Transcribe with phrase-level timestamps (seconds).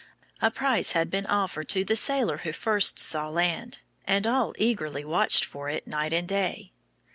[0.41, 5.05] A prize had been offered to the sailor who first saw land, and all eagerly
[5.05, 6.71] watched for it night and day.